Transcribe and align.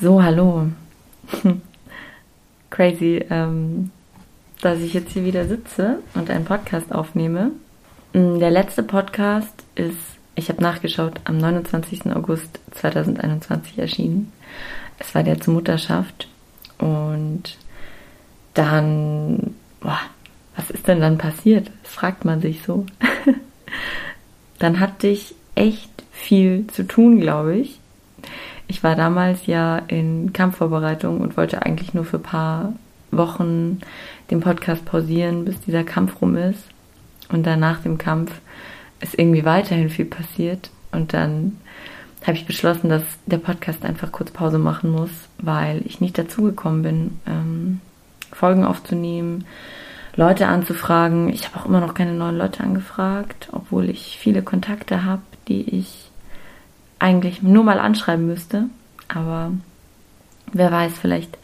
So, 0.00 0.22
hallo. 0.22 0.68
Crazy, 2.70 3.24
ähm, 3.30 3.90
dass 4.60 4.78
ich 4.78 4.94
jetzt 4.94 5.10
hier 5.10 5.24
wieder 5.24 5.48
sitze 5.48 5.98
und 6.14 6.30
einen 6.30 6.44
Podcast 6.44 6.92
aufnehme. 6.92 7.50
Mm, 8.12 8.38
der 8.38 8.52
letzte 8.52 8.84
Podcast 8.84 9.64
ist, 9.74 9.98
ich 10.36 10.50
habe 10.50 10.62
nachgeschaut, 10.62 11.20
am 11.24 11.38
29. 11.38 12.14
August 12.14 12.60
2021 12.70 13.76
erschienen. 13.80 14.32
Es 15.00 15.16
war 15.16 15.24
der 15.24 15.40
zur 15.40 15.54
Mutterschaft. 15.54 16.28
Und 16.78 17.58
dann, 18.54 19.56
boah, 19.80 19.98
was 20.54 20.70
ist 20.70 20.86
denn 20.86 21.00
dann 21.00 21.18
passiert? 21.18 21.72
Das 21.82 21.92
fragt 21.92 22.24
man 22.24 22.40
sich 22.40 22.62
so. 22.62 22.86
dann 24.60 24.78
hatte 24.78 25.08
ich 25.08 25.34
echt 25.56 25.90
viel 26.12 26.68
zu 26.68 26.86
tun, 26.86 27.18
glaube 27.18 27.56
ich. 27.56 27.80
Ich 28.68 28.84
war 28.84 28.94
damals 28.94 29.46
ja 29.46 29.78
in 29.78 30.32
Kampfvorbereitung 30.32 31.20
und 31.20 31.36
wollte 31.36 31.62
eigentlich 31.62 31.94
nur 31.94 32.04
für 32.04 32.18
ein 32.18 32.22
paar 32.22 32.72
Wochen 33.10 33.80
den 34.30 34.40
Podcast 34.40 34.84
pausieren, 34.84 35.44
bis 35.44 35.60
dieser 35.60 35.84
Kampf 35.84 36.20
rum 36.20 36.36
ist. 36.36 36.62
Und 37.30 37.46
dann 37.46 37.60
nach 37.60 37.80
dem 37.80 37.98
Kampf 37.98 38.30
ist 39.00 39.18
irgendwie 39.18 39.44
weiterhin 39.44 39.88
viel 39.88 40.04
passiert. 40.04 40.70
Und 40.92 41.14
dann 41.14 41.58
habe 42.22 42.36
ich 42.36 42.46
beschlossen, 42.46 42.88
dass 42.88 43.02
der 43.26 43.38
Podcast 43.38 43.84
einfach 43.84 44.12
kurz 44.12 44.30
Pause 44.30 44.58
machen 44.58 44.90
muss, 44.90 45.10
weil 45.38 45.82
ich 45.84 46.00
nicht 46.00 46.18
dazugekommen 46.18 46.82
bin, 46.82 47.20
ähm, 47.26 47.80
Folgen 48.32 48.64
aufzunehmen, 48.64 49.44
Leute 50.16 50.48
anzufragen. 50.48 51.28
Ich 51.28 51.46
habe 51.46 51.58
auch 51.58 51.66
immer 51.66 51.80
noch 51.80 51.94
keine 51.94 52.12
neuen 52.12 52.36
Leute 52.36 52.62
angefragt, 52.62 53.48
obwohl 53.52 53.88
ich 53.88 54.18
viele 54.18 54.42
Kontakte 54.42 55.04
habe, 55.04 55.22
die 55.46 55.62
ich 55.78 56.07
eigentlich 56.98 57.42
nur 57.42 57.64
mal 57.64 57.78
anschreiben 57.78 58.26
müsste. 58.26 58.64
Aber 59.08 59.52
wer 60.52 60.70
weiß, 60.70 60.92
vielleicht 61.00 61.38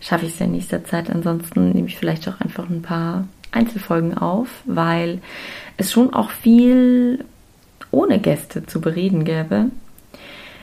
schaffe 0.00 0.26
ich 0.26 0.34
es 0.34 0.38
ja 0.38 0.46
in 0.46 0.52
nächster 0.52 0.84
Zeit. 0.84 1.10
Ansonsten 1.10 1.72
nehme 1.72 1.88
ich 1.88 1.96
vielleicht 1.96 2.28
auch 2.28 2.40
einfach 2.40 2.68
ein 2.68 2.82
paar 2.82 3.26
Einzelfolgen 3.50 4.16
auf, 4.16 4.48
weil 4.64 5.20
es 5.76 5.92
schon 5.92 6.12
auch 6.12 6.30
viel 6.30 7.24
ohne 7.90 8.18
Gäste 8.18 8.66
zu 8.66 8.80
bereden 8.80 9.24
gäbe. 9.24 9.66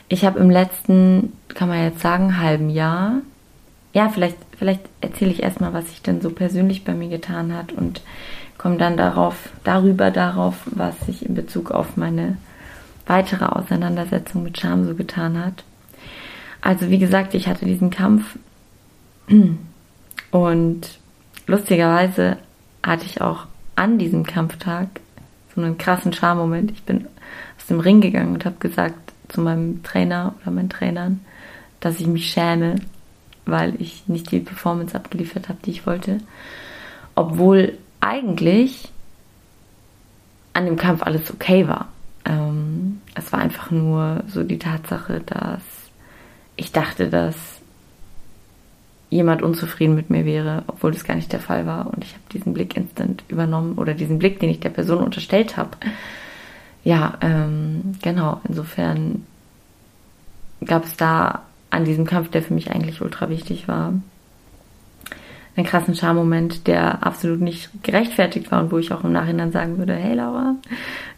Ich 0.08 0.24
habe 0.24 0.38
im 0.38 0.50
letzten, 0.50 1.32
kann 1.48 1.68
man 1.68 1.82
jetzt 1.82 2.00
sagen, 2.00 2.38
halben 2.40 2.70
Jahr, 2.70 3.14
ja, 3.92 4.08
vielleicht, 4.08 4.36
vielleicht 4.56 4.82
erzähle 5.00 5.32
ich 5.32 5.42
erstmal, 5.42 5.72
was 5.72 5.88
sich 5.88 6.02
denn 6.02 6.20
so 6.20 6.30
persönlich 6.30 6.84
bei 6.84 6.94
mir 6.94 7.08
getan 7.08 7.54
hat 7.54 7.72
und 7.72 8.02
komme 8.58 8.76
dann 8.76 8.96
darauf, 8.96 9.50
darüber 9.64 10.10
darauf, 10.10 10.56
was 10.66 10.98
sich 11.06 11.26
in 11.26 11.34
Bezug 11.34 11.70
auf 11.70 11.96
meine 11.96 12.36
weitere 13.06 13.44
Auseinandersetzung 13.46 14.42
mit 14.42 14.58
Scham 14.58 14.84
so 14.84 14.94
getan 14.94 15.42
hat. 15.42 15.64
Also 16.60 16.90
wie 16.90 16.98
gesagt, 16.98 17.34
ich 17.34 17.48
hatte 17.48 17.64
diesen 17.64 17.90
Kampf 17.90 18.38
und 20.30 20.98
lustigerweise 21.46 22.38
hatte 22.82 23.06
ich 23.06 23.20
auch 23.20 23.46
an 23.76 23.98
diesem 23.98 24.24
Kampftag 24.24 24.88
so 25.54 25.60
einen 25.60 25.78
krassen 25.78 26.12
Schammoment. 26.12 26.70
Ich 26.72 26.82
bin 26.82 27.06
aus 27.58 27.66
dem 27.66 27.80
Ring 27.80 28.00
gegangen 28.00 28.34
und 28.34 28.44
habe 28.44 28.56
gesagt 28.58 29.12
zu 29.28 29.40
meinem 29.40 29.82
Trainer 29.82 30.34
oder 30.40 30.50
meinen 30.50 30.68
Trainern, 30.68 31.20
dass 31.80 32.00
ich 32.00 32.06
mich 32.06 32.30
schäme, 32.30 32.76
weil 33.44 33.80
ich 33.80 34.08
nicht 34.08 34.30
die 34.30 34.40
Performance 34.40 34.94
abgeliefert 34.94 35.48
habe, 35.48 35.58
die 35.64 35.70
ich 35.70 35.86
wollte. 35.86 36.18
Obwohl 37.14 37.78
eigentlich 38.00 38.88
an 40.52 40.64
dem 40.64 40.76
Kampf 40.76 41.02
alles 41.02 41.32
okay 41.32 41.68
war. 41.68 41.88
Es 43.16 43.32
war 43.32 43.40
einfach 43.40 43.70
nur 43.70 44.22
so 44.28 44.44
die 44.44 44.58
Tatsache, 44.58 45.20
dass 45.24 45.62
ich 46.56 46.72
dachte, 46.72 47.08
dass 47.08 47.34
jemand 49.10 49.42
unzufrieden 49.42 49.94
mit 49.94 50.10
mir 50.10 50.24
wäre, 50.24 50.64
obwohl 50.66 50.92
das 50.92 51.04
gar 51.04 51.14
nicht 51.14 51.32
der 51.32 51.40
Fall 51.40 51.66
war. 51.66 51.86
Und 51.86 52.04
ich 52.04 52.12
habe 52.12 52.22
diesen 52.32 52.54
Blick 52.54 52.76
instant 52.76 53.24
übernommen 53.28 53.78
oder 53.78 53.94
diesen 53.94 54.18
Blick, 54.18 54.40
den 54.40 54.50
ich 54.50 54.60
der 54.60 54.70
Person 54.70 55.02
unterstellt 55.02 55.56
habe. 55.56 55.70
Ja, 56.84 57.14
ähm, 57.20 57.94
genau. 58.02 58.40
Insofern 58.48 59.24
gab 60.64 60.84
es 60.84 60.96
da 60.96 61.42
an 61.70 61.84
diesem 61.84 62.06
Kampf, 62.06 62.30
der 62.30 62.42
für 62.42 62.54
mich 62.54 62.70
eigentlich 62.70 63.00
ultra 63.00 63.28
wichtig 63.28 63.68
war, 63.68 63.94
einen 65.56 65.66
krassen 65.66 65.94
Charmoment, 65.94 66.66
der 66.66 67.06
absolut 67.06 67.40
nicht 67.40 67.70
gerechtfertigt 67.82 68.50
war 68.52 68.62
und 68.62 68.72
wo 68.72 68.78
ich 68.78 68.92
auch 68.92 69.04
im 69.04 69.12
Nachhinein 69.12 69.52
sagen 69.52 69.78
würde, 69.78 69.94
hey 69.94 70.14
Laura, 70.14 70.56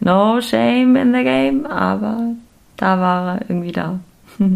no 0.00 0.40
shame 0.40 0.96
in 0.96 1.12
the 1.12 1.24
game, 1.24 1.66
aber 1.66 2.34
da 2.76 3.00
war 3.00 3.34
er 3.34 3.50
irgendwie 3.50 3.72
da. 3.72 4.00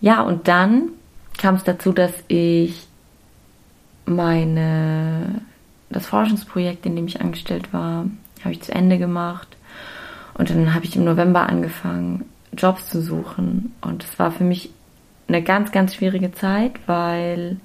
ja, 0.00 0.22
und 0.22 0.48
dann 0.48 0.90
kam 1.38 1.54
es 1.54 1.64
dazu, 1.64 1.92
dass 1.92 2.12
ich 2.28 2.86
meine, 4.04 5.42
das 5.90 6.06
Forschungsprojekt, 6.06 6.86
in 6.86 6.96
dem 6.96 7.06
ich 7.06 7.20
angestellt 7.20 7.72
war, 7.72 8.06
habe 8.42 8.52
ich 8.52 8.62
zu 8.62 8.72
Ende 8.72 8.98
gemacht. 8.98 9.56
Und 10.34 10.50
dann 10.50 10.74
habe 10.74 10.84
ich 10.84 10.96
im 10.96 11.04
November 11.04 11.48
angefangen, 11.48 12.24
Jobs 12.56 12.86
zu 12.86 13.02
suchen. 13.02 13.74
Und 13.80 14.04
es 14.04 14.18
war 14.18 14.30
für 14.30 14.44
mich 14.44 14.70
eine 15.26 15.42
ganz, 15.42 15.72
ganz 15.72 15.94
schwierige 15.94 16.32
Zeit, 16.32 16.72
weil 16.86 17.58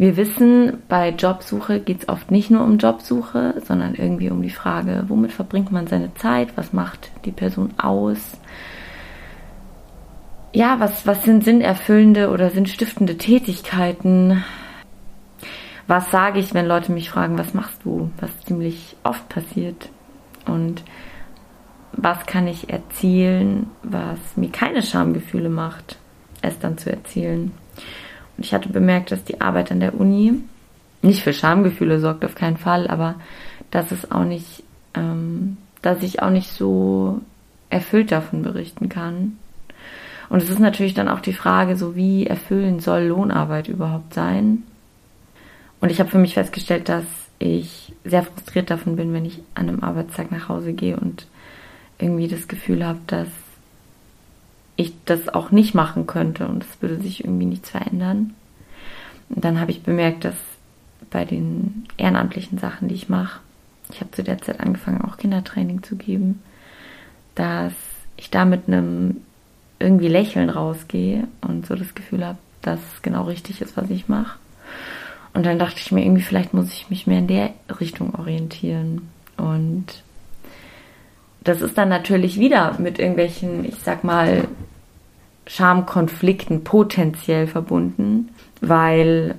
wir 0.00 0.16
wissen, 0.16 0.78
bei 0.88 1.10
Jobsuche 1.10 1.78
geht 1.78 2.00
es 2.00 2.08
oft 2.08 2.30
nicht 2.30 2.50
nur 2.50 2.64
um 2.64 2.78
Jobsuche, 2.78 3.56
sondern 3.66 3.94
irgendwie 3.94 4.30
um 4.30 4.40
die 4.40 4.48
Frage, 4.48 5.04
womit 5.08 5.30
verbringt 5.30 5.72
man 5.72 5.88
seine 5.88 6.14
Zeit, 6.14 6.56
was 6.56 6.72
macht 6.72 7.10
die 7.26 7.32
Person 7.32 7.74
aus. 7.76 8.38
Ja, 10.54 10.80
was, 10.80 11.06
was 11.06 11.22
sind 11.24 11.44
sinnerfüllende 11.44 12.30
oder 12.30 12.48
sinnstiftende 12.48 13.18
Tätigkeiten? 13.18 14.42
Was 15.86 16.10
sage 16.10 16.38
ich, 16.38 16.54
wenn 16.54 16.64
Leute 16.64 16.92
mich 16.92 17.10
fragen, 17.10 17.36
was 17.36 17.52
machst 17.52 17.84
du? 17.84 18.10
Was 18.20 18.30
ziemlich 18.46 18.96
oft 19.04 19.28
passiert. 19.28 19.90
Und 20.46 20.82
was 21.92 22.24
kann 22.24 22.48
ich 22.48 22.70
erzählen, 22.70 23.66
was 23.82 24.18
mir 24.36 24.48
keine 24.48 24.80
Schamgefühle 24.80 25.50
macht, 25.50 25.98
es 26.40 26.58
dann 26.58 26.78
zu 26.78 26.90
erzählen. 26.90 27.52
Und 28.40 28.46
ich 28.46 28.54
hatte 28.54 28.70
bemerkt, 28.70 29.12
dass 29.12 29.22
die 29.22 29.42
Arbeit 29.42 29.70
an 29.70 29.80
der 29.80 30.00
Uni 30.00 30.32
nicht 31.02 31.22
für 31.22 31.34
Schamgefühle 31.34 32.00
sorgt, 32.00 32.24
auf 32.24 32.34
keinen 32.34 32.56
Fall, 32.56 32.88
aber 32.88 33.16
dass 33.70 33.92
es 33.92 34.10
auch 34.10 34.24
nicht, 34.24 34.62
ähm, 34.94 35.58
dass 35.82 36.02
ich 36.02 36.22
auch 36.22 36.30
nicht 36.30 36.50
so 36.50 37.20
erfüllt 37.68 38.10
davon 38.12 38.40
berichten 38.40 38.88
kann. 38.88 39.36
Und 40.30 40.42
es 40.42 40.48
ist 40.48 40.58
natürlich 40.58 40.94
dann 40.94 41.10
auch 41.10 41.20
die 41.20 41.34
Frage, 41.34 41.76
so 41.76 41.96
wie 41.96 42.26
erfüllend 42.26 42.82
soll 42.82 43.02
Lohnarbeit 43.02 43.68
überhaupt 43.68 44.14
sein? 44.14 44.62
Und 45.82 45.92
ich 45.92 46.00
habe 46.00 46.08
für 46.08 46.16
mich 46.16 46.32
festgestellt, 46.32 46.88
dass 46.88 47.04
ich 47.38 47.92
sehr 48.06 48.22
frustriert 48.22 48.70
davon 48.70 48.96
bin, 48.96 49.12
wenn 49.12 49.26
ich 49.26 49.42
an 49.54 49.68
einem 49.68 49.84
Arbeitstag 49.84 50.32
nach 50.32 50.48
Hause 50.48 50.72
gehe 50.72 50.96
und 50.96 51.26
irgendwie 51.98 52.26
das 52.26 52.48
Gefühl 52.48 52.86
habe, 52.86 53.00
dass 53.06 53.28
ich 54.80 54.94
das 55.04 55.28
auch 55.28 55.50
nicht 55.50 55.74
machen 55.74 56.06
könnte 56.06 56.48
und 56.48 56.64
es 56.64 56.80
würde 56.80 57.00
sich 57.00 57.24
irgendwie 57.24 57.46
nichts 57.46 57.70
verändern. 57.70 58.34
Und 59.28 59.44
dann 59.44 59.60
habe 59.60 59.70
ich 59.70 59.82
bemerkt, 59.82 60.24
dass 60.24 60.36
bei 61.10 61.24
den 61.24 61.86
ehrenamtlichen 61.96 62.58
Sachen, 62.58 62.88
die 62.88 62.94
ich 62.94 63.08
mache, 63.08 63.40
ich 63.92 64.00
habe 64.00 64.10
zu 64.12 64.22
der 64.22 64.40
Zeit 64.40 64.60
angefangen, 64.60 65.02
auch 65.02 65.16
Kindertraining 65.16 65.82
zu 65.82 65.96
geben, 65.96 66.42
dass 67.34 67.72
ich 68.16 68.30
da 68.30 68.44
mit 68.44 68.68
einem 68.68 69.18
irgendwie 69.78 70.08
Lächeln 70.08 70.50
rausgehe 70.50 71.26
und 71.40 71.66
so 71.66 71.74
das 71.74 71.94
Gefühl 71.94 72.24
habe, 72.24 72.38
dass 72.62 72.80
es 72.94 73.02
genau 73.02 73.24
richtig 73.24 73.60
ist, 73.60 73.76
was 73.76 73.90
ich 73.90 74.08
mache. 74.08 74.38
Und 75.32 75.46
dann 75.46 75.58
dachte 75.58 75.78
ich 75.78 75.92
mir 75.92 76.04
irgendwie, 76.04 76.22
vielleicht 76.22 76.54
muss 76.54 76.72
ich 76.72 76.90
mich 76.90 77.06
mehr 77.06 77.18
in 77.18 77.28
der 77.28 77.50
Richtung 77.80 78.14
orientieren. 78.14 79.08
Und 79.36 79.86
das 81.42 81.60
ist 81.62 81.78
dann 81.78 81.88
natürlich 81.88 82.38
wieder 82.38 82.78
mit 82.78 82.98
irgendwelchen, 82.98 83.64
ich 83.64 83.76
sag 83.76 84.04
mal, 84.04 84.48
Schamkonflikten 85.50 86.62
potenziell 86.62 87.48
verbunden, 87.48 88.28
weil 88.60 89.34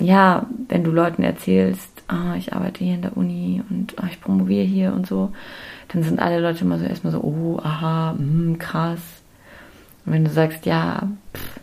ja, 0.00 0.46
wenn 0.68 0.84
du 0.84 0.92
Leuten 0.92 1.24
erzählst, 1.24 1.90
ah, 2.06 2.36
ich 2.36 2.52
arbeite 2.52 2.84
hier 2.84 2.94
in 2.94 3.02
der 3.02 3.16
Uni 3.16 3.62
und 3.68 3.94
ah, 3.98 4.06
ich 4.08 4.20
promoviere 4.20 4.64
hier 4.64 4.92
und 4.92 5.08
so, 5.08 5.32
dann 5.88 6.04
sind 6.04 6.20
alle 6.20 6.38
Leute 6.38 6.62
immer 6.62 6.78
so 6.78 6.84
erstmal 6.84 7.12
so, 7.12 7.20
oh, 7.20 7.58
aha, 7.60 8.12
mh, 8.12 8.18
hm, 8.18 8.58
krass. 8.60 9.00
Und 10.04 10.12
wenn 10.12 10.24
du 10.24 10.30
sagst, 10.30 10.66
ja, 10.66 11.08
pff, 11.34 11.60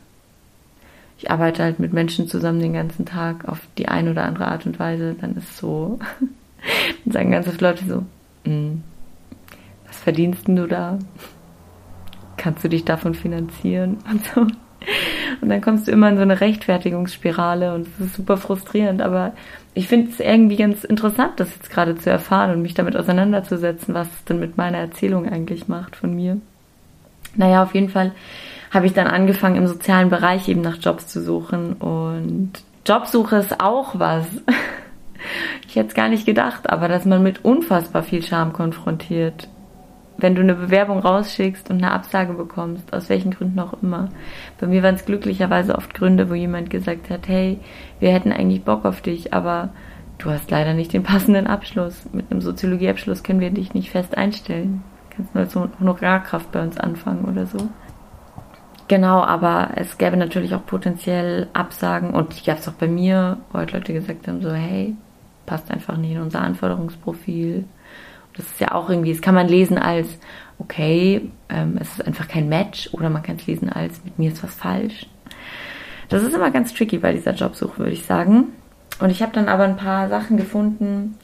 ich 1.17 1.31
arbeite 1.31 1.63
halt 1.63 1.79
mit 1.79 1.93
Menschen 1.93 2.27
zusammen 2.27 2.59
den 2.59 2.73
ganzen 2.73 3.05
Tag 3.05 3.47
auf 3.47 3.61
die 3.77 3.87
eine 3.87 4.11
oder 4.11 4.25
andere 4.25 4.47
Art 4.49 4.65
und 4.65 4.79
Weise, 4.79 5.15
dann 5.21 5.37
ist 5.37 5.55
so, 5.55 5.97
dann 7.05 7.13
sagen 7.13 7.31
ganz 7.31 7.47
viele 7.47 7.69
Leute 7.69 7.85
so, 7.85 7.95
mh, 7.95 8.03
hm, 8.43 8.83
was 9.87 9.97
verdienst 9.97 10.45
denn 10.49 10.57
du 10.57 10.67
da? 10.67 10.99
Kannst 12.43 12.63
du 12.63 12.69
dich 12.69 12.83
davon 12.83 13.15
finanzieren 13.15 13.97
und 14.11 14.25
so. 14.25 14.41
Und 14.41 15.49
dann 15.49 15.61
kommst 15.61 15.87
du 15.87 15.91
immer 15.91 16.09
in 16.09 16.17
so 16.17 16.23
eine 16.23 16.41
Rechtfertigungsspirale 16.41 17.73
und 17.73 17.87
es 17.87 18.07
ist 18.07 18.15
super 18.15 18.35
frustrierend. 18.35 19.01
Aber 19.01 19.31
ich 19.73 19.87
finde 19.87 20.11
es 20.11 20.19
irgendwie 20.19 20.57
ganz 20.57 20.83
interessant, 20.83 21.33
das 21.37 21.55
jetzt 21.55 21.69
gerade 21.69 21.95
zu 21.95 22.09
erfahren 22.09 22.51
und 22.51 22.61
mich 22.61 22.73
damit 22.73 22.97
auseinanderzusetzen, 22.97 23.93
was 23.93 24.07
es 24.07 24.25
denn 24.25 24.39
mit 24.39 24.57
meiner 24.57 24.79
Erzählung 24.79 25.27
eigentlich 25.27 25.69
macht 25.69 25.95
von 25.95 26.13
mir. 26.13 26.37
Naja, 27.35 27.63
auf 27.63 27.73
jeden 27.73 27.89
Fall 27.89 28.11
habe 28.71 28.85
ich 28.85 28.93
dann 28.93 29.07
angefangen, 29.07 29.55
im 29.55 29.67
sozialen 29.67 30.09
Bereich 30.09 30.49
eben 30.49 30.61
nach 30.61 30.77
Jobs 30.81 31.07
zu 31.07 31.21
suchen. 31.21 31.73
Und 31.73 32.51
Jobsuche 32.85 33.37
ist 33.37 33.61
auch 33.61 33.97
was. 33.97 34.25
Ich 35.69 35.77
hätte 35.77 35.87
es 35.87 35.93
gar 35.93 36.09
nicht 36.09 36.25
gedacht, 36.25 36.69
aber 36.69 36.89
dass 36.89 37.05
man 37.05 37.23
mit 37.23 37.45
unfassbar 37.45 38.03
viel 38.03 38.21
Scham 38.21 38.51
konfrontiert. 38.51 39.47
Wenn 40.23 40.35
du 40.35 40.41
eine 40.41 40.55
Bewerbung 40.55 40.99
rausschickst 40.99 41.69
und 41.69 41.83
eine 41.83 41.91
Absage 41.91 42.31
bekommst, 42.31 42.93
aus 42.93 43.09
welchen 43.09 43.31
Gründen 43.31 43.59
auch 43.59 43.73
immer. 43.83 44.07
Bei 44.57 44.67
mir 44.67 44.81
waren 44.81 44.95
es 44.95 45.03
glücklicherweise 45.03 45.75
oft 45.75 45.93
Gründe, 45.93 46.29
wo 46.29 46.33
jemand 46.33 46.69
gesagt 46.69 47.09
hat, 47.09 47.27
hey, 47.27 47.59
wir 47.99 48.13
hätten 48.13 48.31
eigentlich 48.31 48.63
Bock 48.63 48.85
auf 48.85 49.01
dich, 49.01 49.33
aber 49.33 49.73
du 50.19 50.29
hast 50.29 50.49
leider 50.49 50.73
nicht 50.75 50.93
den 50.93 51.03
passenden 51.03 51.45
Abschluss. 51.45 52.05
Mit 52.13 52.31
einem 52.31 52.39
Soziologieabschluss 52.39 53.23
können 53.23 53.41
wir 53.41 53.49
dich 53.49 53.73
nicht 53.73 53.89
fest 53.89 54.17
einstellen. 54.17 54.81
Du 55.09 55.17
kannst 55.17 55.35
nur 55.35 55.43
als 55.43 55.79
Honorarkraft 55.81 56.53
bei 56.53 56.61
uns 56.61 56.77
anfangen 56.77 57.25
oder 57.25 57.45
so. 57.45 57.57
Genau, 58.87 59.21
aber 59.23 59.71
es 59.75 59.97
gäbe 59.97 60.15
natürlich 60.15 60.55
auch 60.55 60.65
potenziell 60.65 61.49
Absagen 61.51 62.11
und 62.11 62.33
ich 62.33 62.45
gab 62.45 62.59
es 62.59 62.67
auch 62.69 62.73
bei 62.73 62.87
mir, 62.87 63.39
wo 63.51 63.57
halt 63.59 63.73
Leute 63.73 63.91
gesagt 63.91 64.29
haben, 64.29 64.41
so, 64.41 64.53
hey, 64.53 64.95
passt 65.45 65.69
einfach 65.69 65.97
nicht 65.97 66.13
in 66.13 66.21
unser 66.21 66.39
Anforderungsprofil. 66.39 67.65
Das 68.35 68.45
ist 68.45 68.59
ja 68.59 68.73
auch 68.73 68.89
irgendwie, 68.89 69.11
das 69.11 69.21
kann 69.21 69.35
man 69.35 69.47
lesen 69.47 69.77
als, 69.77 70.07
okay, 70.59 71.29
ähm, 71.49 71.77
es 71.79 71.89
ist 71.91 72.05
einfach 72.05 72.27
kein 72.27 72.49
Match 72.49 72.89
oder 72.93 73.09
man 73.09 73.23
kann 73.23 73.35
es 73.35 73.47
lesen 73.47 73.69
als, 73.69 74.03
mit 74.03 74.17
mir 74.17 74.31
ist 74.31 74.43
was 74.43 74.53
falsch. 74.55 75.07
Das 76.09 76.23
ist 76.23 76.33
immer 76.33 76.51
ganz 76.51 76.73
tricky 76.73 76.97
bei 76.97 77.13
dieser 77.13 77.33
Jobsuche, 77.33 77.79
würde 77.79 77.91
ich 77.91 78.05
sagen. 78.05 78.47
Und 78.99 79.09
ich 79.09 79.21
habe 79.21 79.33
dann 79.33 79.49
aber 79.49 79.63
ein 79.63 79.77
paar 79.77 80.09
Sachen 80.09 80.37
gefunden, 80.37 81.17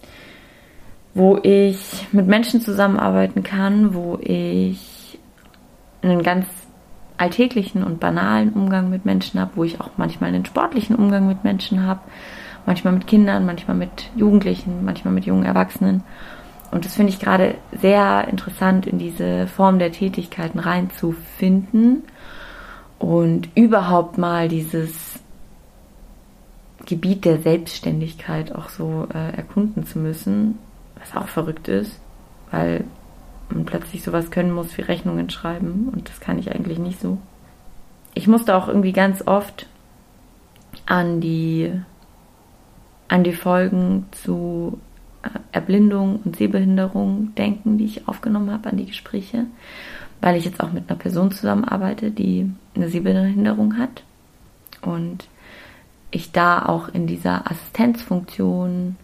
wo 1.14 1.38
ich 1.44 2.08
mit 2.12 2.28
Menschen 2.28 2.62
zusammenarbeiten 2.62 3.44
kann, 3.44 3.94
wo 3.94 4.18
ich 4.22 5.20
einen 6.02 6.24
ganz 6.24 6.48
alltäglichen 7.18 7.84
und 7.84 8.00
banalen 8.00 8.54
Umgang 8.54 8.90
mit 8.90 9.06
Menschen 9.06 9.40
habe, 9.40 9.52
wo 9.56 9.64
ich 9.64 9.82
auch 9.82 9.92
manchmal 9.98 10.30
einen 10.30 10.46
sportlichen 10.46 10.96
Umgang 10.96 11.28
mit 11.28 11.44
Menschen 11.44 11.86
habe, 11.86 12.00
manchmal 12.66 12.94
mit 12.94 13.08
Kindern, 13.08 13.46
manchmal 13.46 13.76
mit 13.76 14.10
Jugendlichen, 14.16 14.86
manchmal 14.86 15.14
mit 15.14 15.26
jungen 15.26 15.46
Erwachsenen. 15.46 16.04
Und 16.72 16.86
das 16.86 16.96
finde 16.96 17.12
ich 17.12 17.20
gerade 17.20 17.56
sehr 17.72 18.28
interessant, 18.28 18.86
in 18.86 19.00
diese 19.00 19.48
Form 19.48 19.80
der 19.80 19.92
Tätigkeiten 19.92 20.60
reinzufinden 20.60 22.04
und 23.00 23.50
überhaupt 23.56 24.18
mal 24.18 24.48
dieses 24.48 25.20
Gebiet 26.86 27.26
der 27.26 27.40
Selbstständigkeit 27.40 28.54
auch 28.54 28.70
so 28.70 29.08
äh, 29.14 29.36
erkunden 29.36 29.86
zu 29.86 30.00
müssen, 30.00 30.60
was 31.00 31.16
auch 31.16 31.28
verrückt 31.28 31.68
ist, 31.68 32.00
weil 32.52 32.84
man 33.50 33.66
plötzlich 33.66 34.04
sowas 34.04 34.32
können 34.32 34.52
muss 34.52 34.78
wie 34.78 34.82
Rechnungen 34.82 35.30
schreiben 35.30 35.90
und 35.92 36.10
das 36.10 36.20
kann 36.20 36.38
ich 36.38 36.52
eigentlich 36.54 36.78
nicht 36.78 37.00
so. 37.00 37.18
Ich 38.14 38.28
musste 38.28 38.56
auch 38.56 38.68
irgendwie 38.68 38.94
ganz 38.94 39.26
oft 39.26 39.68
an 40.86 41.22
die, 41.22 41.72
an 43.08 43.24
die 43.24 43.34
Folgen 43.34 44.08
zu 44.12 44.80
Erblindung 45.52 46.20
und 46.24 46.36
Sehbehinderung 46.36 47.34
denken, 47.36 47.78
die 47.78 47.86
ich 47.86 48.08
aufgenommen 48.08 48.52
habe, 48.52 48.70
an 48.70 48.78
die 48.78 48.86
Gespräche, 48.86 49.46
weil 50.22 50.36
ich 50.36 50.46
jetzt 50.46 50.62
auch 50.62 50.72
mit 50.72 50.90
einer 50.90 51.00
Person 51.00 51.32
zusammenarbeite, 51.32 52.12
die 52.12 52.50
eine 52.76 52.90
Sehbehinderung 52.90 53.78
hat. 53.78 54.04
Und 54.82 55.28
ich 56.12 56.32
da 56.32 56.66
auch 56.66 56.90
in 56.90 57.08
dieser 57.08 57.50
Assistenzfunktion 57.50 58.96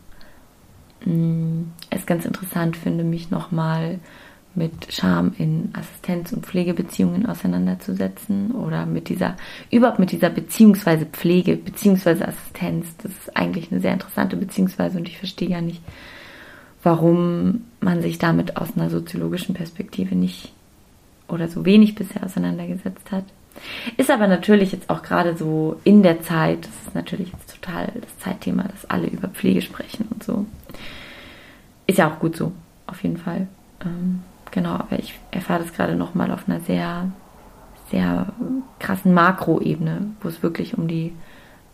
mh, 1.06 1.14
mm, 1.14 1.72
es 1.90 2.06
ganz 2.06 2.26
interessant 2.26 2.78
finde, 2.78 3.04
mich 3.04 3.32
nochmal 3.32 4.00
mit 4.56 4.94
Scham 4.94 5.34
in 5.38 5.70
Assistenz- 5.74 6.34
und 6.34 6.46
Pflegebeziehungen 6.46 7.26
auseinanderzusetzen 7.26 8.52
oder 8.52 8.86
mit 8.86 9.10
dieser, 9.10 9.36
überhaupt 9.72 10.00
mit 10.00 10.12
dieser 10.12 10.30
beziehungsweise 10.30 11.06
Pflege, 11.06 11.56
beziehungsweise 11.58 12.28
Assistenz. 12.28 12.96
Das 12.98 13.12
ist 13.12 13.38
eigentlich 13.38 13.72
eine 13.72 13.82
sehr 13.82 13.94
interessante 13.94 14.36
Beziehungsweise 14.38 14.98
und 14.98 15.08
ich 15.08 15.18
verstehe 15.18 15.50
gar 15.50 15.62
nicht, 15.62 15.82
warum 16.84 17.66
man 17.82 18.02
sich 18.02 18.18
damit 18.18 18.58
aus 18.58 18.76
einer 18.76 18.90
soziologischen 18.90 19.56
Perspektive 19.56 20.16
nicht 20.16 20.52
oder 21.28 21.48
so 21.48 21.66
wenig 21.66 21.96
bisher 21.96 22.24
auseinandergesetzt 22.24 23.12
hat. 23.12 23.26
Ist 23.98 24.12
aber 24.12 24.28
natürlich 24.28 24.72
jetzt 24.72 24.90
auch 24.90 25.02
gerade 25.02 25.36
so 25.38 25.80
in 25.84 26.04
der 26.04 26.22
Zeit, 26.22 26.66
das 26.66 26.88
ist 26.88 26.96
natürlich 26.96 27.32
jetzt 27.32 27.56
total 27.56 27.92
das 28.00 28.18
Zeitthema, 28.20 28.64
dass 28.64 28.90
alle 28.90 29.08
über 29.08 29.30
Pflege 29.30 29.62
sprechen 29.62 30.08
und 30.10 30.24
so. 30.24 30.46
Ist 31.88 32.00
ja 32.00 32.12
auch 32.12 32.20
gut 32.20 32.36
so, 32.36 32.52
auf 32.88 33.02
jeden 33.04 33.18
Fall. 33.18 33.48
Ähm, 33.84 34.22
genau, 34.56 34.74
aber 34.74 34.98
ich 34.98 35.14
erfahre 35.30 35.62
das 35.62 35.74
gerade 35.74 35.96
nochmal 35.96 36.32
auf 36.32 36.48
einer 36.50 36.62
sehr, 36.62 37.12
sehr 37.92 38.28
krassen 38.80 39.14
Makroebene, 39.14 40.08
wo 40.22 40.30
es 40.30 40.42
wirklich 40.42 40.76
um 40.76 40.88
die 40.88 41.14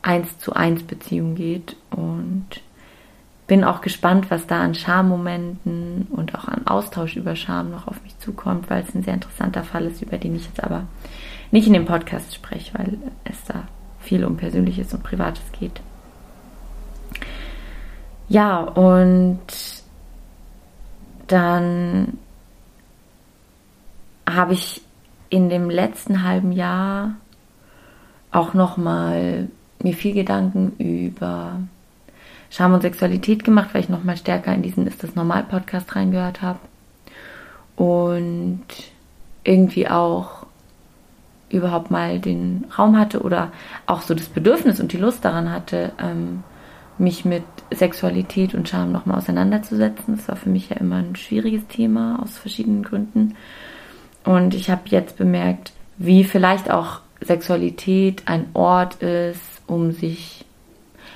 1 0.01 0.39
zu 0.39 0.54
1 0.54 0.83
Beziehung 0.83 1.36
geht 1.36 1.78
und 1.92 2.48
bin 3.48 3.63
auch 3.63 3.81
gespannt, 3.81 4.31
was 4.31 4.48
da 4.48 4.62
an 4.62 4.75
Schammomenten 4.75 6.07
und 6.10 6.36
auch 6.36 6.48
an 6.48 6.66
Austausch 6.66 7.16
über 7.16 7.36
Scham 7.36 7.69
noch 7.69 7.88
auf 7.88 8.01
mich 8.01 8.18
zukommt, 8.19 8.69
weil 8.69 8.84
es 8.84 8.95
ein 8.95 9.04
sehr 9.04 9.13
interessanter 9.13 9.63
Fall 9.63 9.86
ist, 9.86 10.01
über 10.01 10.18
den 10.18 10.36
ich 10.36 10.45
jetzt 10.45 10.63
aber 10.63 10.86
nicht 11.51 11.68
in 11.68 11.74
dem 11.74 11.86
Podcast 11.86 12.34
spreche, 12.34 12.77
weil 12.77 12.98
es 13.25 13.44
da 13.44 13.63
viel 14.00 14.25
um 14.25 14.38
Persönliches 14.38 14.94
und 14.94 15.04
Privates 15.04 15.44
geht. 15.60 15.81
Ja, 18.30 18.62
und 18.62 19.42
dann 21.27 22.18
habe 24.36 24.54
ich 24.54 24.81
in 25.30 25.50
dem 25.50 25.69
letzten 25.69 26.24
halben 26.24 26.51
Jahr 26.51 27.16
auch 28.31 28.54
noch 28.54 28.78
mal 28.78 29.50
mir 29.81 29.94
viel 29.94 30.13
Gedanken 30.13 30.74
über 30.78 31.60
Scham 32.50 32.74
und 32.74 32.81
Sexualität 32.81 33.44
gemacht, 33.44 33.69
weil 33.74 33.81
ich 33.81 33.89
noch 33.89 34.04
mal 34.04 34.18
stärker 34.18 34.54
in 34.54 34.62
diesen 34.62 34.86
Ist 34.88 35.04
das 35.04 35.16
Normal 35.16 35.44
Podcast 35.44 35.95
reingehört 35.95 36.42
habe 36.42 36.60
und 37.75 38.63
irgendwie 39.44 39.88
auch 39.88 40.45
überhaupt 41.50 41.92
mal 41.92 42.19
den 42.19 42.66
Raum 42.77 42.98
hatte 42.98 43.22
oder 43.22 43.51
auch 43.86 44.01
so 44.01 44.13
das 44.13 44.27
Bedürfnis 44.27 44.80
und 44.80 44.94
die 44.94 44.98
Lust 44.98 45.25
daran 45.25 45.51
hatte, 45.51 45.92
ähm, 46.00 46.44
mich 46.98 47.25
mit 47.25 47.44
Sexualität 47.74 48.54
und 48.54 48.69
Scham 48.69 48.92
nochmal 48.92 49.18
auseinanderzusetzen. 49.18 50.16
Das 50.16 50.27
war 50.27 50.36
für 50.36 50.50
mich 50.50 50.69
ja 50.69 50.77
immer 50.77 50.98
ein 50.98 51.16
schwieriges 51.16 51.66
Thema 51.68 52.22
aus 52.22 52.38
verschiedenen 52.38 52.84
Gründen. 52.84 53.36
Und 54.24 54.54
ich 54.54 54.70
habe 54.70 54.82
jetzt 54.86 55.18
bemerkt, 55.18 55.72
wie 55.98 56.24
vielleicht 56.24 56.70
auch 56.70 57.00
Sexualität 57.22 58.24
ein 58.26 58.48
Ort 58.54 59.02
ist, 59.02 59.62
um 59.68 59.92
sich 59.92 60.46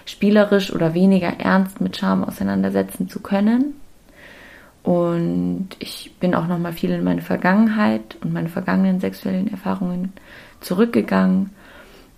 spielerisch 0.06 0.74
oder 0.74 0.94
weniger 0.94 1.40
ernst 1.40 1.82
mit 1.82 1.98
Scham 1.98 2.24
auseinandersetzen 2.24 3.10
zu 3.10 3.20
können. 3.20 3.74
Und 4.84 5.70
ich 5.80 6.14
bin 6.20 6.36
auch 6.36 6.46
nochmal 6.46 6.74
viel 6.74 6.92
in 6.92 7.04
meine 7.04 7.24
Vergangenheit 7.24 8.18
und 8.22 8.34
meine 8.34 8.50
vergangenen 8.50 9.00
sexuellen 9.00 9.50
Erfahrungen 9.50 10.14
zurückgegangen. 10.62 11.50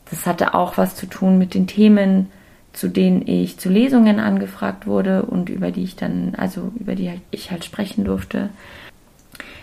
Das 0.09 0.25
hatte 0.25 0.53
auch 0.53 0.77
was 0.77 0.95
zu 0.95 1.05
tun 1.05 1.37
mit 1.37 1.53
den 1.53 1.67
Themen, 1.67 2.27
zu 2.73 2.89
denen 2.89 3.25
ich 3.25 3.57
zu 3.57 3.69
Lesungen 3.69 4.19
angefragt 4.19 4.85
wurde 4.85 5.23
und 5.23 5.49
über 5.49 5.71
die 5.71 5.83
ich 5.83 5.95
dann, 5.95 6.35
also 6.35 6.71
über 6.77 6.95
die 6.95 7.21
ich 7.31 7.51
halt 7.51 7.63
sprechen 7.63 8.03
durfte 8.03 8.49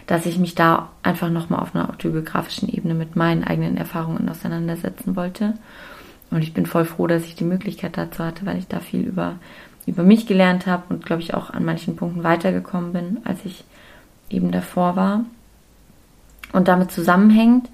dass 0.06 0.26
ich 0.26 0.38
mich 0.38 0.54
da 0.54 0.90
einfach 1.02 1.30
nochmal 1.30 1.60
auf 1.60 1.74
einer 1.74 1.88
autobiografischen 1.88 2.68
Ebene 2.68 2.94
mit 2.94 3.16
meinen 3.16 3.44
eigenen 3.44 3.76
Erfahrungen 3.76 4.28
auseinandersetzen 4.28 5.16
wollte. 5.16 5.54
Und 6.30 6.42
ich 6.42 6.52
bin 6.52 6.66
voll 6.66 6.84
froh, 6.84 7.06
dass 7.06 7.24
ich 7.24 7.36
die 7.36 7.44
Möglichkeit 7.44 7.96
dazu 7.96 8.24
hatte, 8.24 8.44
weil 8.44 8.58
ich 8.58 8.66
da 8.66 8.80
viel 8.80 9.02
über, 9.02 9.36
über 9.86 10.02
mich 10.02 10.26
gelernt 10.26 10.66
habe 10.66 10.82
und 10.88 11.06
glaube 11.06 11.22
ich 11.22 11.34
auch 11.34 11.50
an 11.50 11.64
manchen 11.64 11.96
Punkten 11.96 12.24
weitergekommen 12.24 12.92
bin, 12.92 13.18
als 13.24 13.44
ich 13.44 13.64
eben 14.30 14.50
davor 14.50 14.96
war. 14.96 15.24
Und 16.52 16.68
damit 16.68 16.90
zusammenhängt 16.90 17.68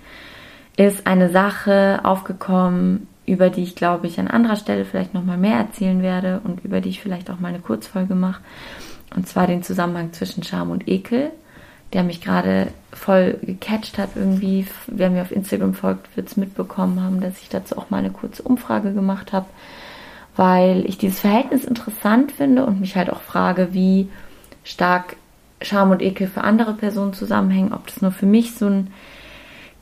ist 0.77 1.07
eine 1.07 1.31
Sache 1.31 2.01
aufgekommen, 2.05 3.09
über 3.27 3.51
die 3.51 3.63
ich 3.63 3.77
glaube 3.77 4.07
ich 4.07 4.19
an 4.19 4.29
anderer 4.29 4.57
Stelle 4.57 4.85
vielleicht 4.85 5.15
nochmal 5.15 5.39
mehr 5.39 5.57
erzählen 5.57 6.03
werde 6.03 6.41
und 6.45 6.65
über 6.65 6.81
die 6.81 6.89
ich 6.89 7.01
vielleicht 7.01 7.31
auch 7.31 7.41
mal 7.41 7.49
eine 7.49 7.61
Kurzfolge 7.61 8.15
mache. 8.15 8.41
Und 9.15 9.27
zwar 9.27 9.47
den 9.47 9.63
Zusammenhang 9.63 10.13
zwischen 10.13 10.43
Scham 10.43 10.71
und 10.71 10.89
Ekel 10.89 11.31
der 11.93 12.05
mich 12.05 12.21
gerade 12.21 12.69
voll 12.93 13.39
gecatcht 13.43 13.99
hat 13.99 14.11
irgendwie. 14.15 14.67
Wer 14.87 15.11
mir 15.11 15.23
auf 15.23 15.33
Instagram 15.33 15.75
folgt, 15.75 16.17
wird 16.17 16.29
es 16.29 16.37
mitbekommen 16.37 17.03
haben, 17.03 17.21
dass 17.21 17.41
ich 17.41 17.49
dazu 17.49 17.77
auch 17.77 17.91
mal 17.91 17.99
eine 17.99 18.11
kurze 18.11 18.43
Umfrage 18.43 18.93
gemacht 18.93 19.33
habe, 19.33 19.47
weil 20.37 20.85
ich 20.87 20.99
dieses 20.99 21.21
Verhältnis 21.21 21.65
interessant 21.65 22.33
finde 22.33 22.65
und 22.65 22.81
mich 22.81 22.97
halt 22.97 23.11
auch 23.11 23.21
frage, 23.21 23.69
wie 23.73 24.09
stark 24.63 25.17
Scham 25.63 25.91
und 25.91 26.01
Ekel 26.01 26.27
für 26.27 26.43
andere 26.43 26.75
Personen 26.75 27.13
zusammenhängen, 27.13 27.73
ob 27.73 27.87
das 27.87 28.01
nur 28.01 28.13
für 28.13 28.27
mich 28.27 28.55
so 28.55 28.67
ein 28.67 28.93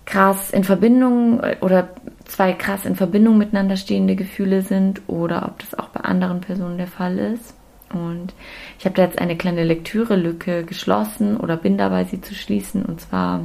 krass 0.06 0.50
in 0.50 0.64
Verbindung 0.64 1.40
oder 1.60 1.90
zwei 2.24 2.52
krass 2.54 2.86
in 2.86 2.96
Verbindung 2.96 3.36
miteinander 3.36 3.76
stehende 3.76 4.16
Gefühle 4.16 4.62
sind 4.62 5.02
oder 5.06 5.44
ob 5.46 5.58
das 5.58 5.78
auch 5.78 5.88
bei 5.88 6.00
anderen 6.00 6.40
Personen 6.40 6.78
der 6.78 6.86
Fall 6.86 7.18
ist. 7.18 7.57
Und 7.92 8.34
ich 8.78 8.84
habe 8.84 8.94
da 8.94 9.02
jetzt 9.02 9.18
eine 9.18 9.36
kleine 9.36 9.64
Lektürelücke 9.64 10.64
geschlossen 10.64 11.36
oder 11.36 11.56
bin 11.56 11.78
dabei, 11.78 12.04
sie 12.04 12.20
zu 12.20 12.34
schließen. 12.34 12.84
Und 12.84 13.00
zwar 13.00 13.40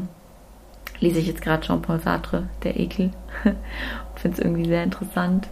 lese 0.99 1.19
ich 1.19 1.27
jetzt 1.27 1.41
gerade 1.41 1.65
Jean-Paul 1.65 1.99
Sartre, 1.99 2.47
Der 2.63 2.79
Ekel. 2.79 3.11
Finde 4.15 4.37
es 4.37 4.43
irgendwie 4.43 4.67
sehr 4.67 4.83
interessant 4.83 5.47